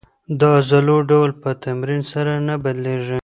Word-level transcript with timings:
د 0.39 0.41
عضلو 0.59 0.97
ډول 1.09 1.31
په 1.41 1.49
تمرین 1.63 2.01
سره 2.13 2.33
نه 2.47 2.55
بدلېږي. 2.63 3.19